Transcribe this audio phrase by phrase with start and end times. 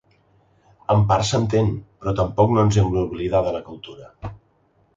[0.93, 1.69] En part s’entén,
[1.99, 4.13] però tampoc no ens hem d’oblidar de la cultura.